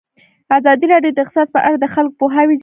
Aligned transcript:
ازادي 0.57 0.85
راډیو 0.93 1.11
د 1.15 1.17
اقتصاد 1.23 1.47
په 1.55 1.59
اړه 1.67 1.77
د 1.79 1.85
خلکو 1.93 2.17
پوهاوی 2.19 2.47
زیات 2.51 2.55
کړی. 2.55 2.59